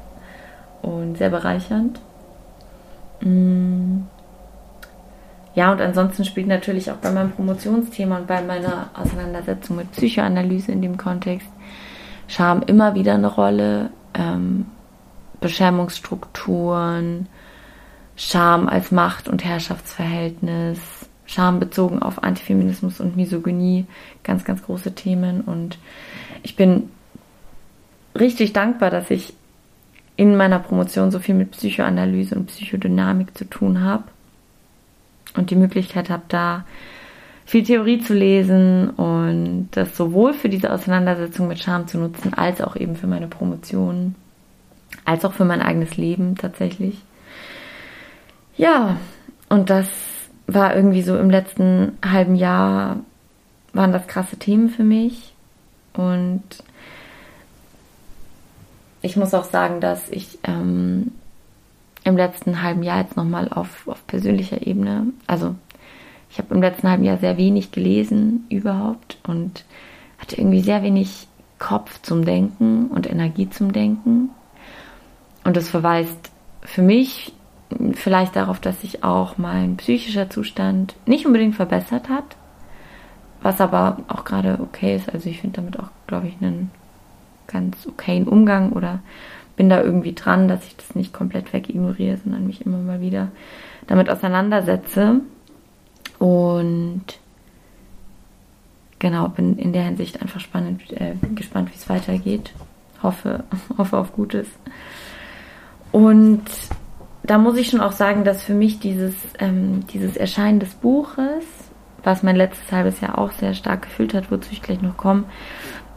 und 0.81 1.17
sehr 1.17 1.29
bereichernd. 1.29 1.99
Mm. 3.21 4.01
Ja, 5.53 5.71
und 5.73 5.81
ansonsten 5.81 6.23
spielt 6.23 6.47
natürlich 6.47 6.91
auch 6.91 6.97
bei 6.97 7.11
meinem 7.11 7.31
Promotionsthema 7.31 8.19
und 8.19 8.27
bei 8.27 8.41
meiner 8.41 8.89
Auseinandersetzung 8.93 9.75
mit 9.75 9.91
Psychoanalyse 9.91 10.71
in 10.71 10.81
dem 10.81 10.95
Kontext 10.97 11.47
Scham 12.31 12.61
immer 12.61 12.95
wieder 12.95 13.15
eine 13.15 13.27
Rolle. 13.27 13.89
Ähm, 14.13 14.65
Beschämungsstrukturen, 15.41 17.27
Scham 18.23 18.67
als 18.67 18.91
Macht- 18.91 19.27
und 19.27 19.43
Herrschaftsverhältnis, 19.43 20.79
Scham 21.25 21.59
bezogen 21.59 22.01
auf 22.01 22.23
Antifeminismus 22.23 22.99
und 22.99 23.15
Misogynie, 23.15 23.85
ganz, 24.23 24.43
ganz 24.43 24.61
große 24.61 24.93
Themen. 24.93 25.41
Und 25.41 25.79
ich 26.43 26.55
bin 26.55 26.89
richtig 28.17 28.53
dankbar, 28.53 28.91
dass 28.91 29.09
ich 29.09 29.33
in 30.17 30.35
meiner 30.35 30.59
Promotion 30.59 31.09
so 31.09 31.19
viel 31.19 31.33
mit 31.33 31.51
Psychoanalyse 31.51 32.35
und 32.35 32.47
Psychodynamik 32.47 33.35
zu 33.35 33.45
tun 33.45 33.81
habe 33.81 34.03
und 35.35 35.49
die 35.49 35.55
Möglichkeit 35.55 36.09
habe, 36.09 36.23
da 36.27 36.65
viel 37.45 37.63
Theorie 37.63 38.01
zu 38.01 38.13
lesen 38.13 38.91
und 38.91 39.69
das 39.71 39.97
sowohl 39.97 40.33
für 40.33 40.49
diese 40.49 40.71
Auseinandersetzung 40.71 41.47
mit 41.47 41.59
Scham 41.59 41.87
zu 41.87 41.97
nutzen, 41.97 42.33
als 42.33 42.61
auch 42.61 42.75
eben 42.75 42.95
für 42.95 43.07
meine 43.07 43.27
Promotion 43.27 44.15
als 45.05 45.25
auch 45.25 45.33
für 45.33 45.45
mein 45.45 45.61
eigenes 45.61 45.97
Leben 45.97 46.35
tatsächlich. 46.35 47.01
Ja, 48.61 48.97
und 49.49 49.71
das 49.71 49.87
war 50.45 50.75
irgendwie 50.75 51.01
so 51.01 51.17
im 51.17 51.31
letzten 51.31 51.97
halben 52.05 52.35
Jahr, 52.35 52.97
waren 53.73 53.91
das 53.91 54.05
krasse 54.05 54.37
Themen 54.37 54.69
für 54.69 54.83
mich. 54.83 55.33
Und 55.93 56.43
ich 59.01 59.17
muss 59.17 59.33
auch 59.33 59.45
sagen, 59.45 59.81
dass 59.81 60.09
ich 60.09 60.37
ähm, 60.43 61.11
im 62.03 62.15
letzten 62.15 62.61
halben 62.61 62.83
Jahr 62.83 63.01
jetzt 63.01 63.17
nochmal 63.17 63.49
auf, 63.51 63.87
auf 63.87 64.05
persönlicher 64.05 64.67
Ebene, 64.67 65.07
also 65.25 65.55
ich 66.29 66.37
habe 66.37 66.53
im 66.53 66.61
letzten 66.61 66.87
halben 66.87 67.03
Jahr 67.03 67.17
sehr 67.17 67.37
wenig 67.37 67.71
gelesen 67.71 68.45
überhaupt 68.49 69.17
und 69.23 69.65
hatte 70.19 70.37
irgendwie 70.37 70.61
sehr 70.61 70.83
wenig 70.83 71.27
Kopf 71.57 71.99
zum 72.03 72.25
Denken 72.25 72.89
und 72.91 73.09
Energie 73.09 73.49
zum 73.49 73.73
Denken. 73.73 74.29
Und 75.45 75.57
das 75.57 75.67
verweist 75.67 76.29
für 76.61 76.83
mich 76.83 77.33
vielleicht 77.93 78.35
darauf, 78.35 78.59
dass 78.59 78.81
sich 78.81 79.03
auch 79.03 79.37
mein 79.37 79.77
psychischer 79.77 80.29
Zustand 80.29 80.95
nicht 81.05 81.25
unbedingt 81.25 81.55
verbessert 81.55 82.09
hat, 82.09 82.35
was 83.41 83.61
aber 83.61 83.97
auch 84.07 84.23
gerade 84.23 84.59
okay 84.61 84.95
ist. 84.95 85.11
Also 85.11 85.29
ich 85.29 85.41
finde 85.41 85.61
damit 85.61 85.79
auch, 85.79 85.89
glaube 86.07 86.27
ich, 86.27 86.35
einen 86.41 86.71
ganz 87.47 87.85
okayen 87.87 88.27
Umgang 88.27 88.71
oder 88.71 88.99
bin 89.55 89.69
da 89.69 89.81
irgendwie 89.81 90.13
dran, 90.13 90.47
dass 90.47 90.65
ich 90.65 90.75
das 90.75 90.95
nicht 90.95 91.13
komplett 91.13 91.53
wegignoriere, 91.53 92.17
sondern 92.17 92.47
mich 92.47 92.65
immer 92.65 92.77
mal 92.77 93.01
wieder 93.01 93.29
damit 93.87 94.09
auseinandersetze. 94.09 95.21
Und 96.17 97.03
genau, 98.99 99.29
bin 99.29 99.57
in 99.57 99.73
der 99.73 99.83
Hinsicht 99.83 100.21
einfach 100.21 100.39
spannend, 100.39 100.91
äh, 100.93 101.15
gespannt, 101.35 101.69
wie 101.71 101.75
es 101.75 101.89
weitergeht. 101.89 102.53
Hoffe, 103.03 103.43
hoffe 103.77 103.97
auf 103.97 104.13
Gutes. 104.13 104.47
Und 105.91 106.43
da 107.23 107.37
muss 107.37 107.57
ich 107.57 107.69
schon 107.69 107.81
auch 107.81 107.91
sagen, 107.91 108.23
dass 108.23 108.43
für 108.43 108.53
mich 108.53 108.79
dieses, 108.79 109.13
ähm, 109.39 109.85
dieses 109.87 110.17
Erscheinen 110.17 110.59
des 110.59 110.73
Buches, 110.73 111.45
was 112.03 112.23
mein 112.23 112.35
letztes 112.35 112.71
halbes 112.71 112.99
Jahr 113.01 113.17
auch 113.17 113.31
sehr 113.31 113.53
stark 113.53 113.83
gefühlt 113.83 114.13
hat, 114.13 114.31
wozu 114.31 114.49
ich 114.51 114.61
gleich 114.61 114.81
noch 114.81 114.97
komme, 114.97 115.25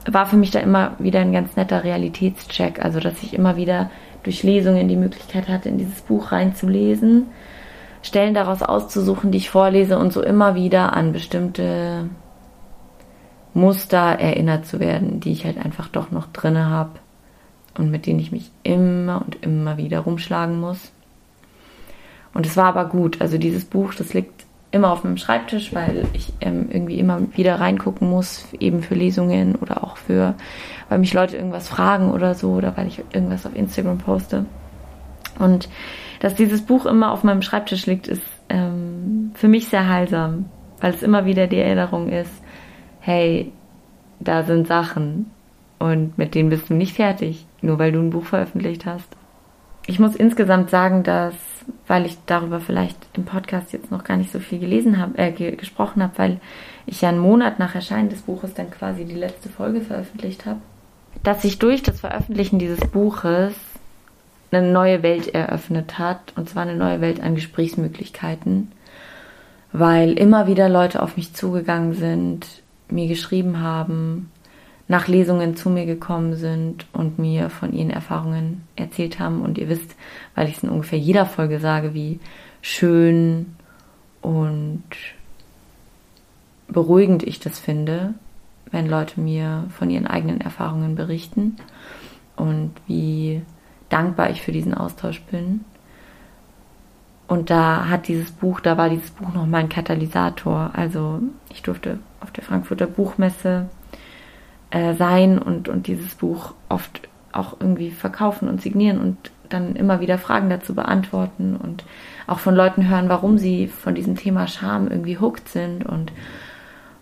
war 0.07 0.27
für 0.27 0.37
mich 0.37 0.51
da 0.51 0.61
immer 0.61 0.93
wieder 0.99 1.21
ein 1.21 1.33
ganz 1.33 1.57
netter 1.57 1.83
Realitätscheck. 1.83 2.85
Also, 2.85 3.01
dass 3.01 3.23
ich 3.23 3.33
immer 3.33 3.57
wieder 3.57 3.91
durch 4.23 4.43
Lesungen 4.43 4.89
die 4.89 4.97
Möglichkeit 4.97 5.49
hatte, 5.49 5.69
in 5.69 5.79
dieses 5.79 6.03
Buch 6.03 6.33
reinzulesen, 6.33 7.27
Stellen 8.03 8.35
daraus 8.35 8.63
auszusuchen, 8.63 9.31
die 9.31 9.39
ich 9.39 9.49
vorlese 9.49 9.99
und 9.99 10.13
so 10.13 10.23
immer 10.23 10.55
wieder 10.55 10.93
an 10.95 11.13
bestimmte 11.13 12.11
Muster 13.55 14.19
erinnert 14.19 14.67
zu 14.67 14.79
werden, 14.79 15.21
die 15.21 15.33
ich 15.33 15.47
halt 15.47 15.65
einfach 15.65 15.89
doch 15.89 16.11
noch 16.11 16.27
drinne 16.27 16.69
habe 16.69 16.99
und 17.79 17.91
mit 17.91 18.05
denen 18.05 18.21
ich 18.21 18.31
mich 18.31 18.51
immer 18.63 19.23
und 19.25 19.43
immer 19.43 19.79
wieder 19.79 20.01
rumschlagen 20.01 20.61
muss. 20.61 20.93
Und 22.35 22.47
es 22.47 22.57
war 22.57 22.67
aber 22.67 22.87
gut. 22.87 23.21
Also 23.21 23.39
dieses 23.39 23.65
Buch, 23.65 23.95
das 23.95 24.13
liegt 24.13 24.45
immer 24.71 24.91
auf 24.91 25.05
meinem 25.05 25.17
Schreibtisch, 25.17 25.73
weil 25.73 26.05
ich 26.13 26.33
ähm, 26.41 26.69
irgendwie 26.71 26.99
immer 26.99 27.21
wieder 27.37 27.61
reingucken 27.61 28.11
muss, 28.11 28.47
eben 28.59 28.83
für 28.83 28.95
Lesungen 28.95 29.55
oder 29.55 29.85
auch 29.85 29.97
für, 29.97 30.35
weil 30.89 30.99
mich 30.99 31.15
Leute 31.15 31.37
irgendwas 31.37 31.69
fragen 31.69 32.11
oder 32.11 32.35
so 32.35 32.53
oder 32.53 32.77
weil 32.77 32.89
ich 32.89 33.03
irgendwas 33.13 33.47
auf 33.47 33.55
Instagram 33.55 33.99
poste. 33.99 34.47
Und 35.39 35.69
dass 36.21 36.35
dieses 36.35 36.63
Buch 36.63 36.87
immer 36.87 37.13
auf 37.13 37.23
meinem 37.23 37.43
Schreibtisch 37.43 37.87
liegt, 37.87 38.09
ist 38.09 38.23
ähm, 38.49 39.31
für 39.35 39.49
mich 39.49 39.69
sehr 39.69 39.89
heilsam, 39.89 40.47
weil 40.81 40.93
es 40.93 41.03
immer 41.03 41.25
wieder 41.25 41.47
die 41.47 41.59
Erinnerung 41.59 42.09
ist, 42.09 42.33
hey, 43.01 43.53
da 44.19 44.43
sind 44.43 44.67
Sachen 44.67 45.31
und 45.79 46.19
mit 46.19 46.35
denen 46.35 46.51
bist 46.51 46.71
du 46.71 46.75
nicht 46.75 46.97
fertig 46.97 47.47
nur 47.65 47.79
weil 47.79 47.93
du 47.93 47.99
ein 47.99 48.11
Buch 48.11 48.27
veröffentlicht 48.27 48.87
hast. 48.87 49.09
Ich 49.87 49.99
muss 49.99 50.17
insgesamt 50.17 50.71
sagen, 50.71 51.03
dass, 51.03 51.35
weil 51.87 52.07
ich 52.07 52.17
darüber 52.27 52.61
vielleicht 52.61 52.97
im 53.15 53.25
Podcast 53.25 53.73
jetzt 53.73 53.91
noch 53.91 54.05
gar 54.05 54.17
nicht 54.17 54.33
so 54.33 54.39
viel 54.39 54.59
gelesen 54.59 54.99
habe, 54.99 55.19
äh, 55.19 55.33
gesprochen 55.53 56.03
habe, 56.03 56.17
weil 56.17 56.41
ich 56.87 57.03
ja 57.03 57.11
einen 57.11 57.19
Monat 57.19 57.59
nach 57.59 57.75
Erscheinen 57.75 58.09
des 58.09 58.23
Buches 58.23 58.55
dann 58.55 58.71
quasi 58.71 59.05
die 59.05 59.15
letzte 59.15 59.49
Folge 59.49 59.83
veröffentlicht 59.83 60.47
habe, 60.47 60.61
dass 61.23 61.43
sich 61.43 61.59
durch 61.59 61.83
das 61.83 62.01
Veröffentlichen 62.01 62.59
dieses 62.59 62.81
Buches 62.81 63.55
eine 64.51 64.71
neue 64.71 65.03
Welt 65.03 65.35
eröffnet 65.35 65.99
hat, 65.99 66.33
und 66.37 66.49
zwar 66.49 66.63
eine 66.63 66.77
neue 66.77 67.01
Welt 67.01 67.21
an 67.21 67.35
Gesprächsmöglichkeiten, 67.35 68.73
weil 69.73 70.13
immer 70.13 70.47
wieder 70.47 70.69
Leute 70.69 71.03
auf 71.03 71.17
mich 71.17 71.35
zugegangen 71.35 71.95
sind, 71.95 72.47
mir 72.89 73.09
geschrieben 73.09 73.61
haben, 73.61 74.31
nach 74.87 75.09
Lesungen 75.09 75.57
zu 75.57 75.71
mir 75.71 75.87
gekommen 75.87 76.37
sind 76.37 76.87
und 76.93 77.19
mir 77.19 77.49
von 77.49 77.73
ihren 77.73 77.91
Erfahrungen 77.91 78.63
erzählt 78.77 79.19
haben. 79.19 79.41
Und 79.41 79.57
ihr 79.59 79.69
wisst, 79.69 79.97
weil 80.35 80.49
ich 80.49 80.59
es 80.59 80.63
in 80.63 80.69
ungefähr 80.69 80.99
jeder 80.99 81.27
Folge 81.27 81.59
sage, 81.59 81.95
wie 81.95 82.21
schön 82.61 83.57
und 84.21 84.83
beruhigend 86.69 87.23
ich 87.23 87.41
das 87.41 87.59
finde, 87.59 88.15
wenn 88.71 88.89
Leute 88.89 89.21
mir 89.21 89.65
von 89.71 89.91
ihren 89.91 90.07
eigenen 90.07 90.41
Erfahrungen 90.41 90.97
berichten 90.97 91.57
und 92.37 92.73
wie 92.87 93.43
dankbar 93.89 94.31
ich 94.31 94.43
für 94.43 94.53
diesen 94.53 94.75
Austausch 94.75 95.23
bin. 95.23 95.65
Und 97.27 97.49
da 97.49 97.89
hat 97.89 98.09
dieses 98.09 98.33
Buch, 98.33 98.61
da 98.61 98.77
war 98.77 98.91
dieses 98.91 99.11
Buch 99.11 99.33
noch 99.33 99.47
mein 99.47 99.69
Katalysator. 99.69 100.71
Also 100.75 101.21
ich 101.51 101.63
durfte 101.63 101.99
auf 102.21 102.31
der 102.33 102.45
Frankfurter 102.45 102.87
Buchmesse 102.87 103.71
äh, 104.71 104.95
sein 104.95 105.39
und, 105.39 105.69
und 105.69 105.87
dieses 105.87 106.15
Buch 106.15 106.55
oft 106.69 107.09
auch 107.33 107.57
irgendwie 107.61 107.91
verkaufen 107.91 108.49
und 108.49 108.63
signieren 108.63 109.01
und 109.01 109.17
dann 109.49 109.77
immer 109.77 110.01
wieder 110.01 110.19
Fragen 110.19 110.51
dazu 110.51 110.75
beantworten 110.75 111.57
und 111.57 111.85
auch 112.27 112.39
von 112.39 112.55
Leuten 112.55 112.89
hören, 112.89 113.09
warum 113.09 113.39
sie 113.39 113.67
von 113.67 113.95
diesem 113.95 114.17
Thema 114.17 114.47
Scham 114.47 114.89
irgendwie 114.89 115.19
hooked 115.19 115.49
sind 115.49 115.85
und 115.85 116.13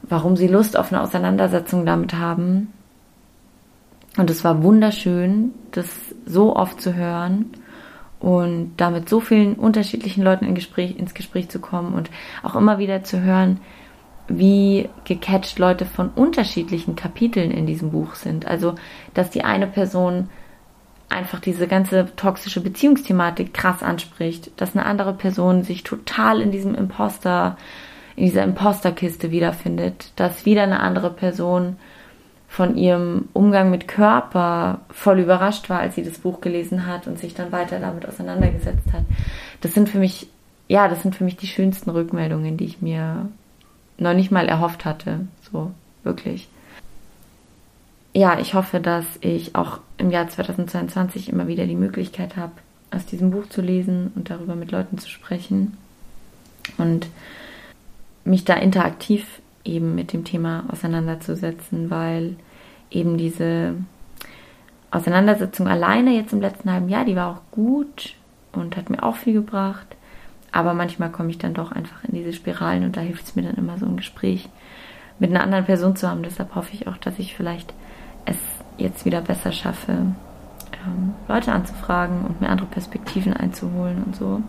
warum 0.02 0.36
sie 0.36 0.48
Lust 0.48 0.76
auf 0.76 0.92
eine 0.92 1.02
Auseinandersetzung 1.02 1.86
damit 1.86 2.14
haben. 2.14 2.72
Und 4.16 4.28
es 4.30 4.44
war 4.44 4.62
wunderschön, 4.62 5.52
das 5.70 6.14
so 6.26 6.54
oft 6.56 6.80
zu 6.80 6.94
hören 6.94 7.46
und 8.20 8.74
damit 8.76 9.08
so 9.08 9.20
vielen 9.20 9.54
unterschiedlichen 9.54 10.22
Leuten 10.22 10.44
in 10.44 10.54
Gespräch, 10.54 10.96
ins 10.96 11.14
Gespräch 11.14 11.48
zu 11.48 11.60
kommen 11.60 11.94
und 11.94 12.10
auch 12.42 12.54
immer 12.54 12.78
wieder 12.78 13.04
zu 13.04 13.20
hören, 13.20 13.60
wie 14.28 14.88
gecatcht 15.04 15.58
Leute 15.58 15.84
von 15.84 16.10
unterschiedlichen 16.10 16.96
Kapiteln 16.96 17.50
in 17.50 17.66
diesem 17.66 17.90
Buch 17.90 18.14
sind. 18.14 18.46
Also, 18.46 18.74
dass 19.14 19.30
die 19.30 19.44
eine 19.44 19.66
Person 19.66 20.28
einfach 21.08 21.40
diese 21.40 21.68
ganze 21.68 22.06
toxische 22.16 22.60
Beziehungsthematik 22.60 23.52
krass 23.52 23.82
anspricht, 23.82 24.50
dass 24.56 24.74
eine 24.74 24.86
andere 24.86 25.12
Person 25.12 25.62
sich 25.62 25.82
total 25.82 26.40
in 26.40 26.50
diesem 26.50 26.74
Imposter, 26.74 27.56
in 28.16 28.24
dieser 28.24 28.44
Imposterkiste 28.44 29.30
wiederfindet, 29.30 30.12
dass 30.16 30.46
wieder 30.46 30.62
eine 30.62 30.80
andere 30.80 31.10
Person 31.10 31.76
von 32.48 32.76
ihrem 32.76 33.28
Umgang 33.32 33.70
mit 33.70 33.88
Körper 33.88 34.80
voll 34.90 35.20
überrascht 35.20 35.70
war, 35.70 35.80
als 35.80 35.94
sie 35.94 36.02
das 36.02 36.18
Buch 36.18 36.40
gelesen 36.40 36.86
hat 36.86 37.06
und 37.06 37.18
sich 37.18 37.34
dann 37.34 37.50
weiter 37.50 37.78
damit 37.78 38.06
auseinandergesetzt 38.06 38.92
hat. 38.92 39.04
Das 39.62 39.72
sind 39.72 39.88
für 39.88 39.98
mich, 39.98 40.28
ja, 40.68 40.88
das 40.88 41.02
sind 41.02 41.16
für 41.16 41.24
mich 41.24 41.36
die 41.36 41.46
schönsten 41.46 41.88
Rückmeldungen, 41.88 42.58
die 42.58 42.66
ich 42.66 42.82
mir 42.82 43.28
noch 43.98 44.14
nicht 44.14 44.30
mal 44.30 44.48
erhofft 44.48 44.84
hatte. 44.84 45.26
So, 45.50 45.72
wirklich. 46.02 46.48
Ja, 48.14 48.38
ich 48.38 48.54
hoffe, 48.54 48.80
dass 48.80 49.06
ich 49.20 49.54
auch 49.54 49.80
im 49.96 50.10
Jahr 50.10 50.28
2022 50.28 51.30
immer 51.30 51.46
wieder 51.46 51.66
die 51.66 51.76
Möglichkeit 51.76 52.36
habe, 52.36 52.52
aus 52.90 53.06
diesem 53.06 53.30
Buch 53.30 53.48
zu 53.48 53.62
lesen 53.62 54.12
und 54.14 54.28
darüber 54.28 54.54
mit 54.54 54.70
Leuten 54.70 54.98
zu 54.98 55.08
sprechen 55.08 55.78
und 56.76 57.06
mich 58.24 58.44
da 58.44 58.54
interaktiv 58.54 59.40
eben 59.64 59.94
mit 59.94 60.12
dem 60.12 60.24
Thema 60.24 60.64
auseinanderzusetzen, 60.68 61.90
weil 61.90 62.36
eben 62.90 63.16
diese 63.16 63.74
Auseinandersetzung 64.90 65.68
alleine 65.68 66.14
jetzt 66.14 66.32
im 66.32 66.40
letzten 66.42 66.70
halben 66.70 66.88
Jahr, 66.88 67.04
die 67.04 67.16
war 67.16 67.30
auch 67.30 67.50
gut 67.50 68.14
und 68.52 68.76
hat 68.76 68.90
mir 68.90 69.02
auch 69.02 69.16
viel 69.16 69.32
gebracht. 69.32 69.86
Aber 70.52 70.74
manchmal 70.74 71.10
komme 71.10 71.30
ich 71.30 71.38
dann 71.38 71.54
doch 71.54 71.72
einfach 71.72 72.04
in 72.04 72.14
diese 72.14 72.32
Spiralen 72.32 72.84
und 72.84 72.96
da 72.96 73.00
hilft 73.00 73.24
es 73.24 73.36
mir 73.36 73.42
dann 73.42 73.54
immer 73.54 73.78
so 73.78 73.86
ein 73.86 73.96
Gespräch 73.96 74.48
mit 75.18 75.30
einer 75.30 75.42
anderen 75.42 75.64
Person 75.64 75.96
zu 75.96 76.08
haben. 76.08 76.22
Deshalb 76.22 76.54
hoffe 76.54 76.74
ich 76.74 76.86
auch, 76.86 76.98
dass 76.98 77.18
ich 77.18 77.34
vielleicht 77.34 77.72
es 78.26 78.36
jetzt 78.76 79.04
wieder 79.04 79.20
besser 79.20 79.52
schaffe, 79.52 79.92
ähm, 79.92 81.14
Leute 81.28 81.52
anzufragen 81.52 82.24
und 82.24 82.40
mir 82.40 82.48
andere 82.48 82.68
Perspektiven 82.68 83.32
einzuholen 83.32 84.02
und 84.04 84.16
so. 84.16 84.42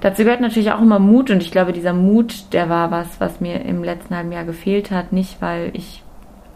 Dazu 0.00 0.22
gehört 0.22 0.40
natürlich 0.40 0.70
auch 0.72 0.80
immer 0.80 0.98
Mut 0.98 1.30
und 1.30 1.42
ich 1.42 1.50
glaube, 1.50 1.72
dieser 1.72 1.92
Mut, 1.92 2.52
der 2.52 2.68
war 2.68 2.90
was, 2.90 3.20
was 3.20 3.40
mir 3.40 3.64
im 3.64 3.82
letzten 3.82 4.14
halben 4.14 4.30
Jahr 4.30 4.44
gefehlt 4.44 4.90
hat. 4.90 5.12
Nicht, 5.12 5.42
weil 5.42 5.70
ich 5.74 6.04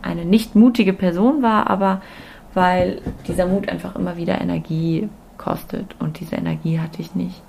eine 0.00 0.24
nicht 0.24 0.54
mutige 0.54 0.92
Person 0.92 1.42
war, 1.42 1.68
aber 1.68 2.02
weil 2.54 3.00
dieser 3.26 3.46
Mut 3.46 3.68
einfach 3.68 3.96
immer 3.96 4.16
wieder 4.16 4.40
Energie 4.40 5.08
kostet 5.38 5.96
und 5.98 6.20
diese 6.20 6.36
Energie 6.36 6.78
hatte 6.78 7.00
ich 7.00 7.14
nicht. 7.14 7.42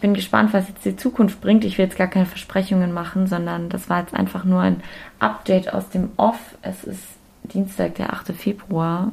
Bin 0.00 0.14
gespannt, 0.14 0.52
was 0.52 0.68
jetzt 0.68 0.84
die 0.84 0.96
Zukunft 0.96 1.40
bringt. 1.40 1.64
Ich 1.64 1.78
will 1.78 1.86
jetzt 1.86 1.98
gar 1.98 2.06
keine 2.06 2.26
Versprechungen 2.26 2.92
machen, 2.92 3.26
sondern 3.26 3.68
das 3.68 3.90
war 3.90 4.00
jetzt 4.00 4.14
einfach 4.14 4.44
nur 4.44 4.60
ein 4.60 4.82
Update 5.18 5.72
aus 5.72 5.88
dem 5.88 6.10
Off. 6.16 6.56
Es 6.62 6.84
ist 6.84 7.02
Dienstag, 7.44 7.96
der 7.96 8.12
8. 8.12 8.28
Februar, 8.28 9.12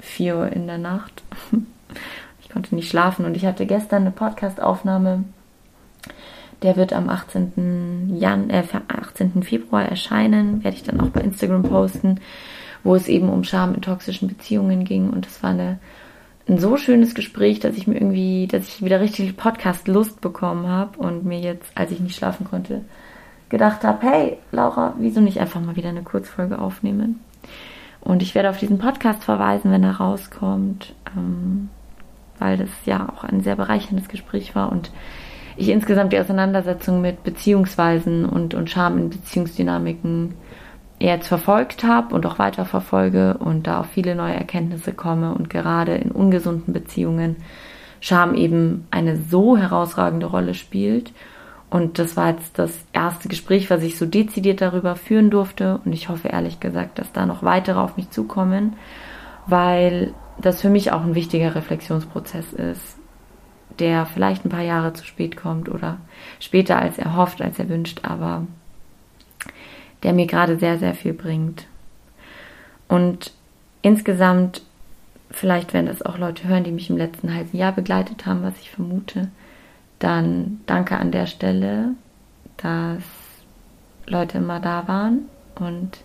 4 0.00 0.36
Uhr 0.36 0.52
in 0.52 0.66
der 0.66 0.78
Nacht. 0.78 1.22
Ich 2.40 2.52
konnte 2.52 2.74
nicht 2.74 2.88
schlafen 2.88 3.26
und 3.26 3.36
ich 3.36 3.44
hatte 3.44 3.66
gestern 3.66 4.02
eine 4.02 4.12
Podcast-Aufnahme. 4.12 5.24
Der 6.62 6.76
wird 6.76 6.92
am 6.92 7.10
18. 7.10 8.16
Jan 8.18 8.50
äh, 8.50 8.62
18. 8.88 9.42
Februar 9.42 9.84
erscheinen, 9.84 10.64
werde 10.64 10.76
ich 10.76 10.82
dann 10.82 11.00
auch 11.00 11.08
bei 11.08 11.20
Instagram 11.20 11.64
posten, 11.64 12.20
wo 12.82 12.94
es 12.94 13.08
eben 13.08 13.28
um 13.28 13.44
Scham 13.44 13.74
in 13.74 13.82
toxischen 13.82 14.28
Beziehungen 14.28 14.84
ging 14.84 15.10
und 15.10 15.26
das 15.26 15.42
war 15.42 15.50
eine 15.50 15.78
ein 16.48 16.58
so 16.58 16.76
schönes 16.76 17.14
Gespräch, 17.14 17.60
dass 17.60 17.76
ich 17.76 17.86
mir 17.86 17.94
irgendwie, 17.94 18.46
dass 18.46 18.68
ich 18.68 18.84
wieder 18.84 19.00
richtig 19.00 19.36
Podcast-Lust 19.36 20.20
bekommen 20.20 20.68
habe 20.68 20.98
und 20.98 21.24
mir 21.24 21.40
jetzt, 21.40 21.70
als 21.74 21.90
ich 21.90 22.00
nicht 22.00 22.16
schlafen 22.16 22.46
konnte, 22.48 22.82
gedacht 23.48 23.82
habe, 23.82 24.06
hey 24.06 24.38
Laura, 24.52 24.94
wieso 24.98 25.20
nicht 25.20 25.40
einfach 25.40 25.60
mal 25.60 25.76
wieder 25.76 25.88
eine 25.88 26.02
Kurzfolge 26.02 26.58
aufnehmen? 26.58 27.20
Und 28.00 28.22
ich 28.22 28.34
werde 28.36 28.50
auf 28.50 28.58
diesen 28.58 28.78
Podcast 28.78 29.24
verweisen, 29.24 29.72
wenn 29.72 29.82
er 29.82 29.96
rauskommt, 29.96 30.94
ähm, 31.16 31.68
weil 32.38 32.56
das 32.56 32.70
ja 32.84 33.08
auch 33.08 33.24
ein 33.24 33.40
sehr 33.40 33.56
bereicherndes 33.56 34.08
Gespräch 34.08 34.54
war 34.54 34.70
und 34.70 34.92
ich 35.56 35.70
insgesamt 35.70 36.12
die 36.12 36.20
Auseinandersetzung 36.20 37.00
mit 37.00 37.24
Beziehungsweisen 37.24 38.26
und, 38.26 38.54
und 38.54 38.70
Scham 38.70 38.98
in 38.98 39.10
Beziehungsdynamiken 39.10 40.34
jetzt 40.98 41.28
verfolgt 41.28 41.84
habe 41.84 42.14
und 42.14 42.24
auch 42.26 42.38
weiter 42.38 42.64
verfolge 42.64 43.36
und 43.38 43.66
da 43.66 43.80
auf 43.80 43.86
viele 43.86 44.14
neue 44.14 44.34
Erkenntnisse 44.34 44.92
komme 44.92 45.34
und 45.34 45.50
gerade 45.50 45.94
in 45.96 46.10
ungesunden 46.10 46.72
Beziehungen 46.72 47.36
Scham 48.00 48.34
eben 48.34 48.86
eine 48.90 49.16
so 49.16 49.56
herausragende 49.56 50.26
Rolle 50.26 50.54
spielt. 50.54 51.12
Und 51.70 51.98
das 51.98 52.16
war 52.16 52.30
jetzt 52.30 52.58
das 52.58 52.72
erste 52.92 53.28
Gespräch, 53.28 53.70
was 53.70 53.82
ich 53.82 53.98
so 53.98 54.06
dezidiert 54.06 54.60
darüber 54.60 54.94
führen 54.94 55.30
durfte. 55.30 55.80
Und 55.84 55.92
ich 55.92 56.08
hoffe 56.08 56.28
ehrlich 56.28 56.60
gesagt, 56.60 56.98
dass 56.98 57.12
da 57.12 57.26
noch 57.26 57.42
weitere 57.42 57.80
auf 57.80 57.96
mich 57.96 58.10
zukommen, 58.10 58.76
weil 59.46 60.14
das 60.38 60.60
für 60.60 60.68
mich 60.68 60.92
auch 60.92 61.02
ein 61.02 61.14
wichtiger 61.14 61.54
Reflexionsprozess 61.54 62.52
ist, 62.52 62.98
der 63.78 64.06
vielleicht 64.06 64.44
ein 64.44 64.50
paar 64.50 64.62
Jahre 64.62 64.92
zu 64.92 65.04
spät 65.04 65.36
kommt 65.36 65.68
oder 65.68 65.96
später 66.38 66.78
als 66.78 66.98
er 66.98 67.16
hofft, 67.16 67.42
als 67.42 67.58
er 67.58 67.68
wünscht, 67.68 68.00
aber 68.04 68.46
der 70.06 70.12
mir 70.12 70.26
gerade 70.26 70.56
sehr, 70.56 70.78
sehr 70.78 70.94
viel 70.94 71.12
bringt. 71.12 71.66
Und 72.86 73.32
insgesamt, 73.82 74.62
vielleicht 75.32 75.74
werden 75.74 75.86
das 75.86 76.00
auch 76.00 76.16
Leute 76.16 76.46
hören, 76.46 76.62
die 76.62 76.70
mich 76.70 76.88
im 76.88 76.96
letzten 76.96 77.34
halben 77.34 77.58
Jahr 77.58 77.72
begleitet 77.72 78.24
haben, 78.24 78.44
was 78.44 78.56
ich 78.60 78.70
vermute, 78.70 79.26
dann 79.98 80.60
danke 80.66 80.96
an 80.96 81.10
der 81.10 81.26
Stelle, 81.26 81.88
dass 82.56 83.02
Leute 84.06 84.38
immer 84.38 84.60
da 84.60 84.86
waren 84.86 85.22
und 85.58 85.98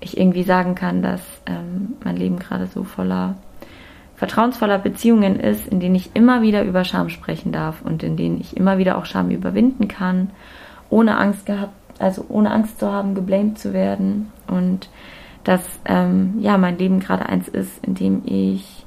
ich 0.00 0.18
irgendwie 0.18 0.42
sagen 0.42 0.74
kann, 0.74 1.00
dass 1.00 1.22
ähm, 1.46 1.94
mein 2.02 2.16
Leben 2.16 2.40
gerade 2.40 2.66
so 2.66 2.82
voller 2.82 3.36
vertrauensvoller 4.16 4.78
Beziehungen 4.78 5.38
ist, 5.38 5.68
in 5.68 5.78
denen 5.78 5.94
ich 5.94 6.10
immer 6.14 6.42
wieder 6.42 6.64
über 6.64 6.82
Scham 6.82 7.08
sprechen 7.08 7.52
darf 7.52 7.82
und 7.82 8.02
in 8.02 8.16
denen 8.16 8.40
ich 8.40 8.56
immer 8.56 8.78
wieder 8.78 8.98
auch 8.98 9.04
Scham 9.04 9.30
überwinden 9.30 9.86
kann, 9.86 10.30
ohne 10.90 11.18
Angst 11.18 11.46
gehabt 11.46 11.72
also 11.98 12.24
ohne 12.28 12.50
Angst 12.50 12.78
zu 12.78 12.90
haben, 12.90 13.14
geblamed 13.14 13.58
zu 13.58 13.72
werden 13.72 14.32
und 14.46 14.88
dass 15.44 15.62
ähm, 15.84 16.34
ja 16.40 16.58
mein 16.58 16.78
Leben 16.78 17.00
gerade 17.00 17.26
eins 17.26 17.48
ist, 17.48 17.84
in 17.84 17.94
dem 17.94 18.22
ich 18.24 18.86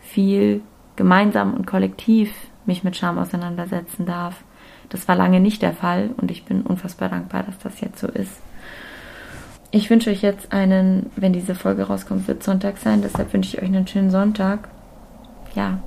viel 0.00 0.62
gemeinsam 0.96 1.54
und 1.54 1.66
kollektiv 1.66 2.32
mich 2.66 2.84
mit 2.84 2.96
Scham 2.96 3.18
auseinandersetzen 3.18 4.06
darf. 4.06 4.42
Das 4.88 5.08
war 5.08 5.16
lange 5.16 5.40
nicht 5.40 5.62
der 5.62 5.72
Fall 5.72 6.10
und 6.16 6.30
ich 6.30 6.44
bin 6.44 6.62
unfassbar 6.62 7.08
dankbar, 7.08 7.42
dass 7.42 7.58
das 7.58 7.80
jetzt 7.80 7.98
so 7.98 8.06
ist. 8.08 8.40
Ich 9.70 9.90
wünsche 9.90 10.10
euch 10.10 10.22
jetzt 10.22 10.52
einen, 10.52 11.10
wenn 11.16 11.32
diese 11.32 11.56
Folge 11.56 11.84
rauskommt, 11.84 12.28
wird 12.28 12.44
Sonntag 12.44 12.78
sein, 12.78 13.02
deshalb 13.02 13.32
wünsche 13.32 13.56
ich 13.56 13.62
euch 13.62 13.68
einen 13.68 13.88
schönen 13.88 14.10
Sonntag. 14.10 14.68
Ja, 15.54 15.80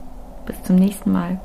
bis 0.45 0.61
zum 0.63 0.75
nächsten 0.75 1.11
Mal. 1.11 1.39